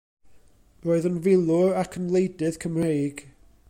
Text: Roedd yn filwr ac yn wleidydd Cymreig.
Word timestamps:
Roedd 0.85 1.05
yn 1.09 1.19
filwr 1.27 1.77
ac 1.83 2.01
yn 2.01 2.09
wleidydd 2.13 2.59
Cymreig. 2.65 3.27